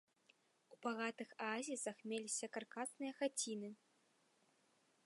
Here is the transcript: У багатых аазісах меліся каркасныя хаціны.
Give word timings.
У 0.75 0.77
багатых 0.85 1.29
аазісах 1.47 1.97
меліся 2.13 2.51
каркасныя 2.59 3.13
хаціны. 3.21 3.69